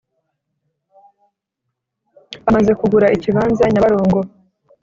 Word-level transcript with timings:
amaze 2.49 2.71
kugura 2.79 3.07
ikibanza 3.15 3.63
nyabarongo. 3.71 4.19